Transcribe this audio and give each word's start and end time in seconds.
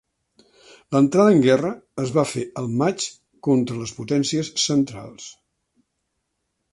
L'entrada 0.95 1.33
en 1.33 1.41
guerra 1.43 1.69
es 2.05 2.13
va 2.15 2.23
fer 2.31 2.45
el 2.61 2.71
maig 2.81 3.05
contra 3.49 3.77
les 3.83 3.93
Potències 4.01 4.53
Centrals. 4.65 5.29